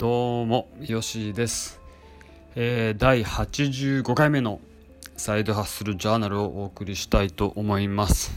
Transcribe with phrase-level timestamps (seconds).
[0.00, 1.78] どうもよしです、
[2.54, 4.58] えー、第85回目の
[5.18, 8.32] サイドハッスルジャーナルをお送りしたいと思います、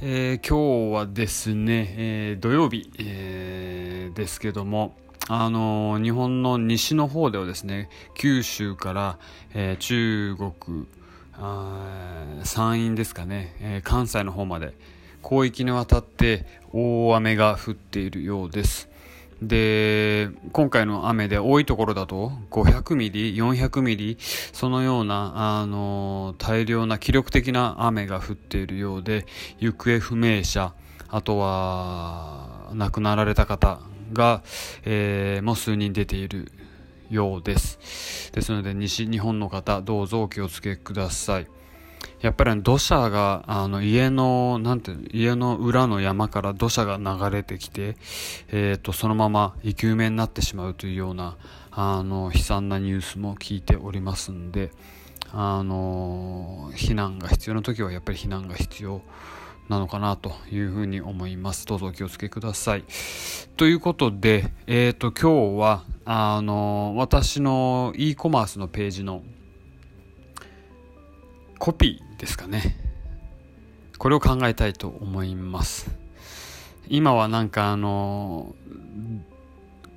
[0.00, 4.94] えー、今日はですね、えー、土曜日、えですけども
[5.28, 9.18] あの日本の西の方ではですね九州から、
[9.52, 10.86] え中国
[12.42, 14.72] 山陰ですかね、え関西の方まで
[15.22, 18.95] 広域にわたって大雨が降っているようです。
[19.42, 29.26] で今回の雨で多いところだと500ミリ400ミリそのようなあの大量な記録的な雨が降っているようで
[29.58, 30.72] 行方不明者
[31.08, 33.80] あとは亡くなられた方
[34.12, 34.42] が、
[34.84, 36.50] えー、もう数人出ている
[37.10, 38.32] ようです。
[38.32, 41.46] ですので西日本の方どうぞお気をつけください。
[42.26, 47.96] やっぱり土砂があの家のなんていう家の裏の山から土砂が流れてきて、
[48.48, 51.36] えーと、そのまま生き埋めになってしまうというような
[51.70, 54.72] あの悲惨なニュースも聞いておりますんで
[55.32, 59.02] あの避難が必要な時はやっぱり避難が必要
[59.68, 61.64] なのかなというふうに思います。
[61.64, 62.84] どうぞお気をつけください。
[63.56, 69.24] ということで、えっ、ー、と、今日は、あの、私の e コマースのページの
[71.58, 72.76] コピーですかね。
[73.98, 75.90] これを考えたいと思います。
[76.88, 78.54] 今はなんかあの、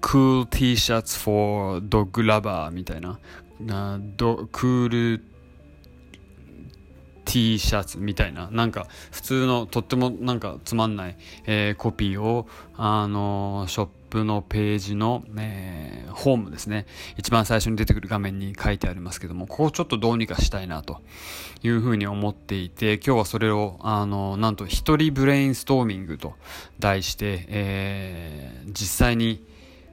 [0.00, 3.18] クール t シャツ for dog lover みたいな、
[3.60, 5.24] なドクール
[7.28, 16.86] T シャツみたいな、なんか普通のとってもなんかつまんない、えー、コピーを、あのショップのページの、えー、ホームですね。
[17.18, 21.02] 一番最初に出てくる画面に書いてありますけども、ここをちょっとどうにかしたいなと
[21.62, 26.32] いうふうに思っていて、今日はそれを、あのなんと一人ブレインストーミングと
[26.78, 29.44] 題して、えー、実際に、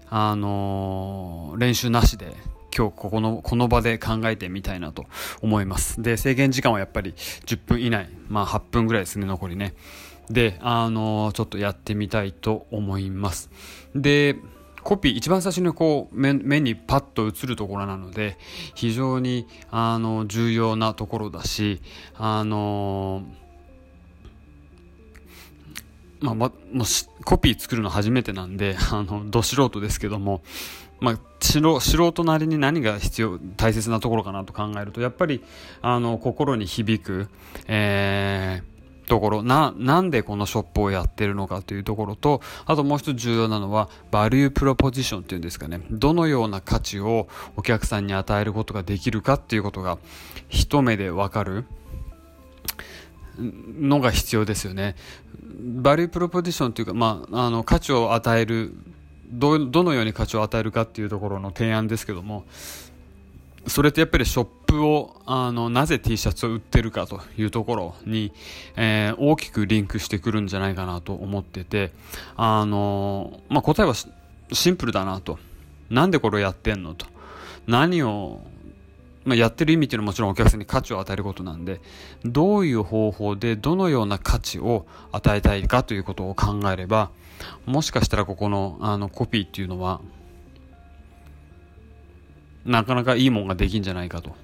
[0.09, 2.33] あの練習なしで
[2.76, 5.06] 今日ここの、この場で考えてみたいなと
[5.42, 6.02] 思います。
[6.02, 7.13] で、制限時間はやっぱり
[7.46, 9.74] 10分以内、まあ8分ぐらいですね、残りね。
[10.30, 13.50] で、あの、ちょっとやってみたいと思います。
[13.96, 14.35] で、
[14.84, 18.38] コピー、一番最初にこう目、目にパッと映るところなので、
[18.75, 21.81] 非常に、あの、重要なところだし、
[22.18, 23.24] あの
[26.22, 30.41] まあ、もし、コピー作るの初めてなんで、あの、ど素人ですけども、
[31.00, 35.44] まあ、素人なりに何が必要大切なところかなと考えるとやっぱり
[35.81, 37.29] あの心に響く、
[37.67, 49.97] えー、ところななんでこのショップをやってるのかというところとあともう一つ重要なのはバリュープロポジションっていうんですかねどのような価値をお客さんに与えることができるかっていうことが
[50.50, 51.66] 一目でわかる
[53.38, 54.95] のが必要ですよね。
[55.57, 58.73] バリュープロポジションというか、まあ、あの価値を与える
[59.30, 62.46] どどのように価値を与えるかっていうところの提案ですけども
[63.68, 68.31] それってやっぱりショップをあのなぜ T シャツを売ってるかというところに、
[68.75, 71.91] えー、大きくリンクしてくるんじゃないかなと思ってて
[72.35, 73.96] あの、まあ、答えは
[74.52, 75.40] シンプルだなと。
[75.90, 77.06] なんでこれをやってんのと。
[77.68, 78.41] 何を
[79.25, 81.81] まあ、やってる意味っていうのはもちろんお客さんに価値を与えることなんで、
[82.24, 87.09] どういう方法でどのような価値を与えたいかということを考えれば、
[87.66, 90.00] もしかしたらここのあのコピーっていうのは、
[92.66, 94.35] なかなかいいもんができんじゃないかと。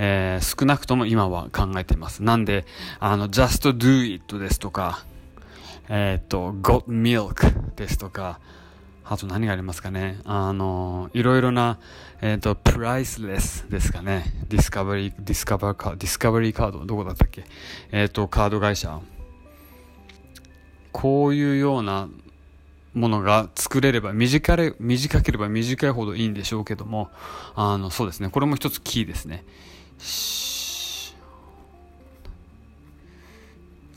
[0.00, 2.22] えー、少なくとも今は考えています。
[2.22, 2.66] なんで、
[3.00, 5.04] あの、just do it ですとか、
[5.88, 8.38] えっ、と、got milk ですとか、
[9.10, 10.20] あと何がありますかね？
[10.24, 11.78] あの、いろいろな、
[12.20, 14.24] えっ、ー、と、プライスレスですかね？
[14.48, 17.44] ディスカバリー、ディスカバーカード、ディスカバリーカード、どこだったっけ？
[17.90, 19.00] えっ、ー、と、カード会社。
[20.92, 22.08] こういうような
[22.92, 27.08] ものが作れれば短れ、短ければ短いほどいいんでしょうけども、
[27.54, 28.28] あの、そうですね。
[28.28, 29.44] これも一つキーですね。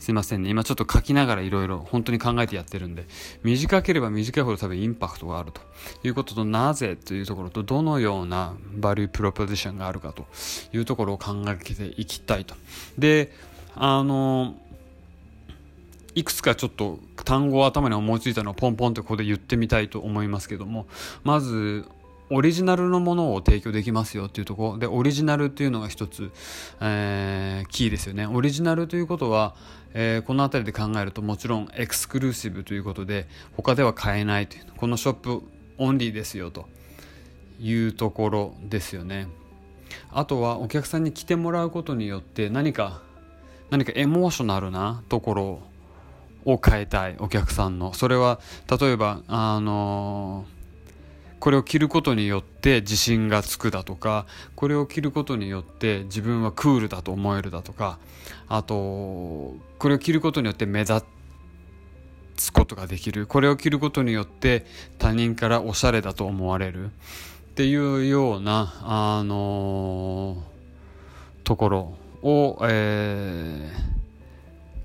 [0.02, 0.50] すいませんね。
[0.50, 3.06] 今ちょっと書きながらいろいろ本当に考えてやってるんで、
[3.44, 5.60] 短ければ短いほど多分インパクトがあると
[6.02, 10.26] いうことと、なぜというところと、どのようなバリュープロポジションがあるかと
[10.72, 12.56] いうところを考えていきたいと。
[12.98, 13.30] で、
[13.76, 14.56] あの、
[16.16, 20.88] いくつかちょっと単語を頭に思いついたのをポンポンってここで言ってみたいと思いますけども、
[21.22, 21.84] まず、
[22.32, 24.78] オリジナルのものを提供できますよっていうところ。
[24.78, 26.32] でオリジナルっていうのが一つ、
[26.80, 28.26] えー、キーですよね。
[28.26, 29.54] オリジナルということは、
[29.94, 35.42] えー、この辺りで考えるともちろんエクスクルーシブということで他では買えないというこのショップ
[35.78, 36.68] オンリーですよと。
[37.62, 39.28] いうところですよね。
[40.10, 43.02] あとはお客さんに来てもらうことによって何か
[43.70, 45.60] 何かエモーショナルなところ
[46.44, 47.94] を変えたいお客さんの。
[47.94, 48.40] それは
[48.80, 50.61] 例えばあのー
[51.42, 57.98] これを着ることによって自信がつくだとかこれを着ることによって自分はクールだと思えるだとか
[58.48, 61.02] あとこれを着ることによって目立
[62.36, 64.64] つことができるこれを着ることによって
[65.00, 66.88] 他人からおしゃれだと思われるっ
[67.56, 73.68] ていうようなあのー、ところを、え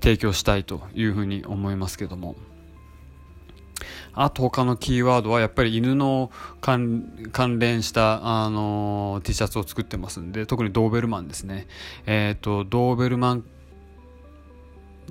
[0.00, 2.34] ー、提供したいというふうに思いますけども。
[4.20, 7.12] あと他のキーワードはやっぱり犬の関
[7.60, 11.68] 連したあの T シャツを作ってますんで特にドーベルマンですね。
[12.04, 13.44] えっ、ー、とドーベルマン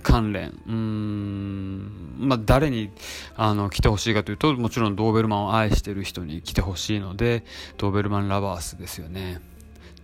[0.04, 0.60] 関連。
[0.68, 2.92] うんまあ誰に
[3.38, 7.46] あの来てほしいかというともちろんドーベルマンを愛してる人に来てほしいので
[7.78, 9.40] ドーベルマンラバースですよね。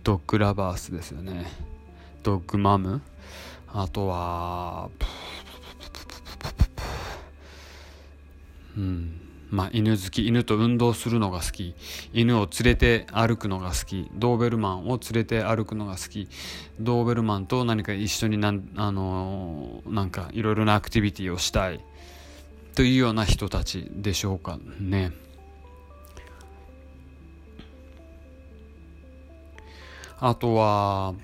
[0.02, 1.46] ドッグラバースですよね。
[2.22, 3.02] ドッグマム。
[3.70, 4.88] あとは
[8.76, 9.20] うん。
[9.50, 11.74] まあ、犬好き犬と運動するのが好き。
[12.12, 14.10] 犬を連れて歩くのが好き。
[14.14, 16.28] ドーベルマンを連れて歩くのが好き。
[16.80, 21.80] ドーベルマンと何か一緒になんあのなんかいろいろなアクティビティをしたい。
[22.74, 25.12] というような人たちでしょうかね。
[30.18, 31.14] あとは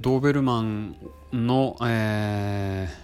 [0.00, 0.96] ドーベルマン
[1.32, 3.03] の、えー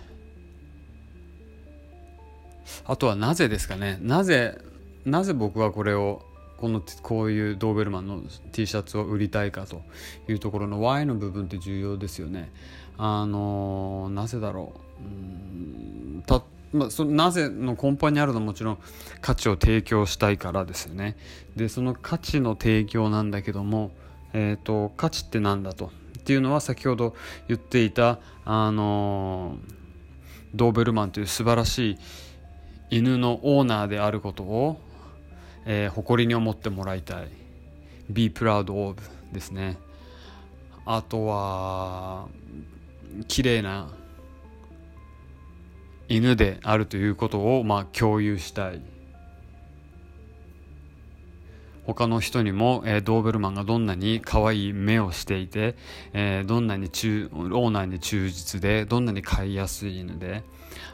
[2.85, 4.59] あとはなぜですかねなぜ
[5.05, 6.23] なぜ僕はこれを
[6.57, 8.23] このこういうドーベルマンの
[8.53, 9.83] T シャツを売りたいかと
[10.29, 12.53] いうところの Y の部分って重要ですよね。
[12.99, 18.79] あのなぜだろううたまあ、そのなぜの根本にあるのはもちろん
[19.21, 21.17] 価値を提供したいからですよね。
[21.57, 23.91] でその価値の提供なんだけども、
[24.33, 27.17] えーと、価値って何だとっていうのは先ほど
[27.49, 29.57] 言っていた、あの
[30.55, 31.99] ドーベルマンという素晴らしい
[32.91, 34.81] 犬のオーナーであることを、
[35.65, 37.29] えー、誇りに思ってもらいたい。
[38.11, 39.01] Be proud of
[39.33, 39.79] ですね。
[40.85, 42.27] あとは
[43.29, 43.89] 綺麗な
[46.09, 48.83] 犬であるということをまあ共有したい。
[51.87, 55.77] 他の人にも、えー、ドーベルマンがどんなに可愛い目をしていて、
[56.13, 60.43] えー、どんなに中オーナーに忠実でどんなに飼いやすい犬で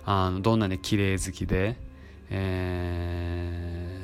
[0.05, 1.77] あのどんなに綺麗好きで、
[2.31, 4.01] え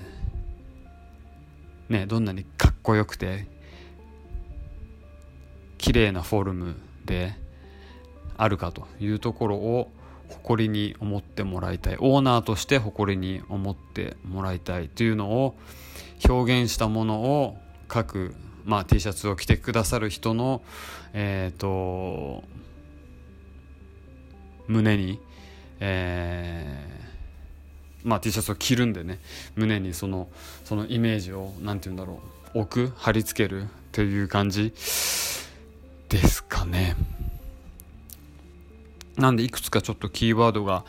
[1.90, 3.46] ー、ね、どんなにかっこよくて
[5.78, 7.34] 綺麗なフォルムで
[8.36, 9.90] あるかというところを
[10.28, 11.96] 誇りに思ってもらいたい。
[11.98, 15.54] オーナーとして誇りに思ってもらいたいというのを
[16.28, 17.58] 表現したものを
[17.88, 18.34] 各、
[18.64, 20.62] まあ、T シャツを着てくださる人の、
[21.12, 22.44] えーと、
[24.68, 25.20] 胸に、
[25.80, 27.11] えー
[28.04, 29.20] まあ、T シャツを着るんでね
[29.54, 30.28] 胸にその
[30.64, 32.20] そのイメージを何て言うんだろ
[32.54, 34.72] う置く貼り付けるっていう感じ
[36.08, 36.96] ですかね。
[39.16, 40.84] なんでいくつかちょっとキーワードが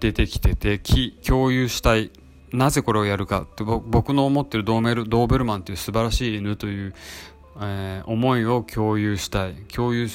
[0.00, 0.80] 出てきてて
[1.26, 2.10] 共有したい。
[2.52, 6.94] なぜこれをやるかって僕の思ってるドーメルドーベルマンという素晴らしい犬という、
[7.60, 9.54] えー、思いを共有したい。
[9.72, 10.08] 共有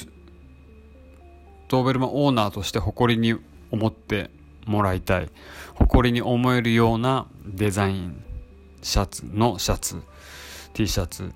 [1.68, 3.38] ドーベルマンオーナーとして誇りに
[3.70, 4.30] 思って
[4.66, 5.28] もらいたい。
[5.74, 8.24] 誇りに思えるようなデザイン
[8.82, 10.02] シャツのシャツ。
[10.72, 11.32] T シャツ。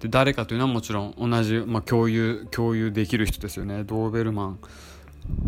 [0.00, 3.84] で誰かというのはもちろん同じ、まあ、共有共有できる人ですよね。
[3.84, 4.58] ドーベルマン。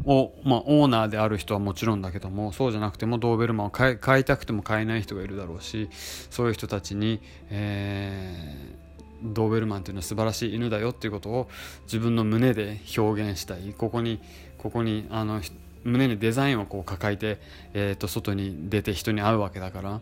[0.04, 5.88] を、まあ、オーナーである人はもちろんだけどもそうじゃなくてもドーベルマンを買い買いたくても買えない人がいるだろうし
[6.28, 8.89] そういう人たちに、えー
[9.22, 11.48] ドーベルマンというのは素晴らしい犬だよっていうことを
[11.84, 13.74] 自分の胸で表現したい。
[13.76, 14.20] ここに
[14.58, 15.40] ここにあの
[15.84, 17.38] 胸にデザインをこう抱えて、
[17.72, 20.00] えー、と外に出て人に会うわけだから。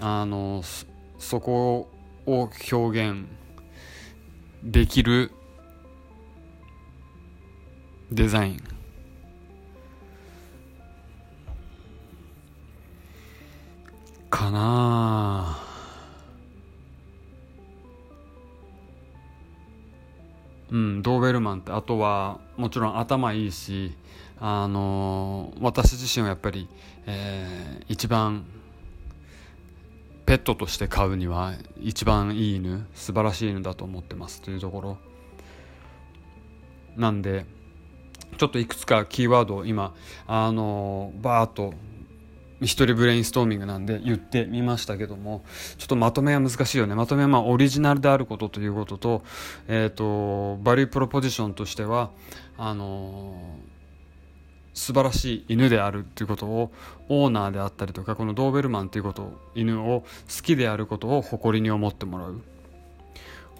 [0.00, 0.62] あの
[1.18, 1.88] そこ
[2.26, 3.26] を表現
[4.62, 5.32] できる
[8.12, 8.62] デザイン。
[14.30, 15.67] かな
[20.70, 23.94] うん、ドーベルマンってあとはもちろん頭いいし、
[24.38, 26.68] あのー、私自身はやっぱり、
[27.06, 28.44] えー、一番
[30.26, 34.98] ペットとして飼うには一番いい犬素晴らしい犬だと思ってますというところ。
[36.96, 37.46] なんで
[38.36, 39.94] ちょっといくつかキーワードを今
[40.26, 41.72] あのー、バーッと
[42.60, 45.44] 一人ブレインストーミングなんで言ってみましたけども
[45.78, 46.94] ちょっとまとめは難しいよね。
[46.94, 49.22] まとめはまあオリジナルであることということと,、
[49.68, 52.10] えーと、バリュープロポジションとしては
[52.56, 56.72] あのー、素晴らしい犬であるっていうことを
[57.08, 60.06] オーナーであったりとかこのドーベルマンということ犬を好
[60.42, 62.40] きであることを誇りに思ってもらう。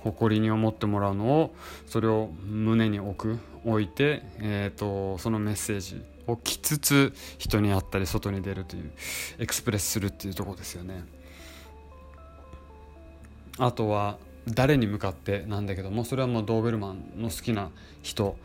[0.00, 1.54] 誇りに思ってもらうのを
[1.86, 8.92] それを胸に置く置いて、えーと、そのメッセージを着つつ人に会ったり外に出るという
[9.38, 11.04] エクスプレスするっていうとこですよね。
[13.58, 17.70] あとは誰に向かってなんだけどもそれはもうドーベルマンの好きな
[18.02, 18.37] 人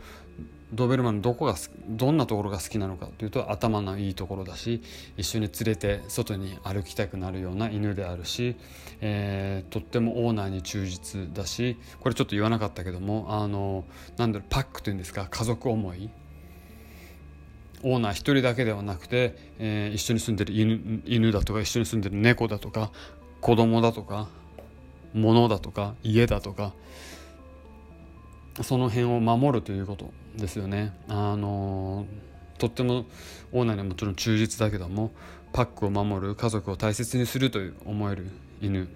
[0.72, 1.54] ドーベルマンのどこが
[1.88, 4.82] どんなところが好きなのかというと頭のいいところだし
[5.16, 8.56] 一緒に連れて外に歩きたくなるような犬であるし、
[9.00, 13.84] えー、とってもオーナーに忠実だしこれちょっと言わなかったけどもあの
[14.16, 16.10] なんだろうパックというんですか家族思い
[17.84, 22.90] オーナー1人だけではなくて、えー、一緒に住んでる犬犬だとか一緒に住んでる猫だとか
[23.42, 24.28] 子供だとか
[25.12, 26.72] 物だとか家だとか
[28.62, 30.92] その辺を守るということですよね。
[31.08, 32.06] あの
[32.56, 33.04] とっても
[33.52, 35.10] オーナーにはもちろん忠実だけども
[35.52, 38.28] パックを守る家族を大切にするという思える
[38.62, 38.88] 犬。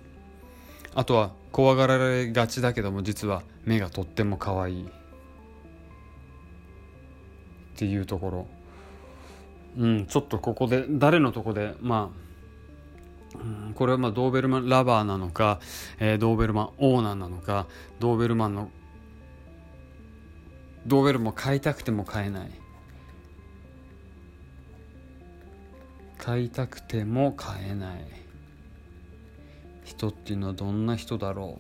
[0.95, 4.85] あとは怖がられがちだけども実は目がとっても可愛い。
[4.85, 4.87] っ
[7.77, 8.58] ていうところ。
[9.79, 12.11] うんちょっとここで誰のとこでま
[13.35, 15.61] あこれはまドーベルマンラバーなのか、
[16.01, 17.67] えー、ドーベルマンオーナーなのか
[18.01, 18.71] ドーベルマンの
[20.87, 22.51] ドーベルも買いたくても買えない。
[26.17, 28.01] 買いたくても買えない。
[29.85, 31.59] 人っていうのはどんな人だろ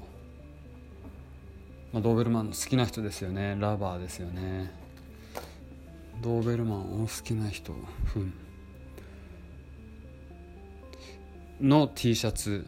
[1.92, 3.56] う、まあ、ドーベルマンの好きな人ですよね。
[3.58, 4.87] ラバーですよね。
[6.20, 7.72] ドーベルマンを好きな人
[8.04, 8.32] ふん
[11.60, 12.66] の T シャツ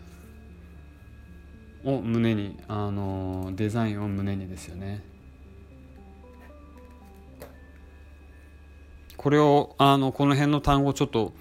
[1.84, 5.02] を胸にあのデザインを胸にですよね
[9.16, 11.32] これをあのこの辺の単語をちょっと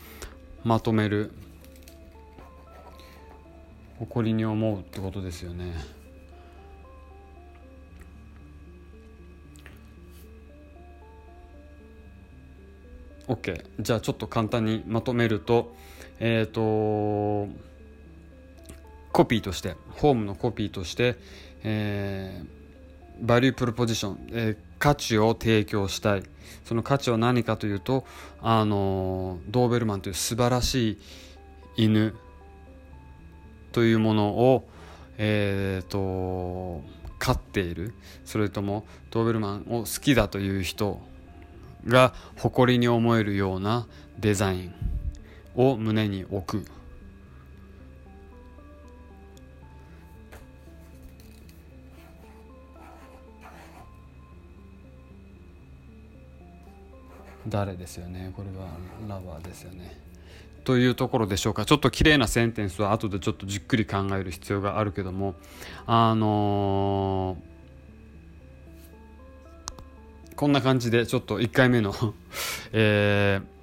[0.63, 1.31] まとめる
[3.99, 5.98] 誇りに思うってことですよね。
[13.29, 15.73] OK じゃあちょっと簡単にまとめると
[16.19, 17.53] えっ、ー、と
[19.11, 21.15] コピーとしてホームのコピーとして、
[21.63, 26.23] えー、バリュープロポジション、えー、価値を提供したい。
[26.65, 28.05] その価値は何かというと
[28.41, 30.97] あのドーベルマンという素晴らし
[31.77, 32.15] い犬
[33.71, 34.67] というものを
[35.19, 36.81] えっ、ー、と
[37.19, 37.93] 飼っている。
[38.25, 40.99] それともドーベルマンを好きだという人
[41.85, 43.87] が誇りに思えるような
[44.19, 44.73] デザイン
[45.55, 46.65] を胸に置く。
[57.47, 58.31] 誰ですよね？
[58.35, 58.67] これは
[59.07, 59.97] ラバーですよね。
[60.65, 61.65] というところでしょうか。
[61.65, 65.33] ちょっと綺麗なセンテンスは後でちょっとじっくり考える必要があるけども。
[65.87, 67.48] あのー、
[70.39, 71.93] こんな感じでちょっと1回目の
[72.71, 73.59] えー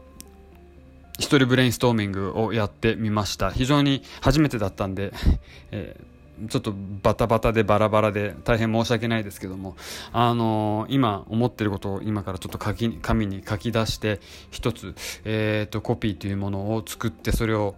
[1.18, 3.50] 一人ブレインストーミングをやってみました。
[3.50, 5.14] 非常に初めてだったんで、
[5.73, 9.75] えーちょっとバタバタでバラバラで大変申し訳ないですけども、
[10.12, 17.75] あのー、今思ってることを今からちょっと書き紙に書き出して一つ、えーと、コピーというものを作ってそれを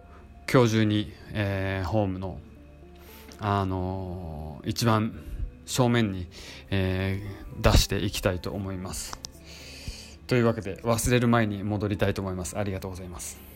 [0.52, 2.40] 今日中に、えー、ホームの、
[3.38, 5.14] あのー、一番
[5.68, 6.26] 正面に、
[6.70, 9.18] えー、出していきたいと思います。
[10.26, 12.58] というわけで忘れる前に戻りたいと思います。
[12.58, 13.47] ありがとうございます。